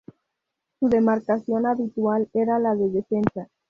[0.79, 3.49] Su demarcación habitual era la de defensa.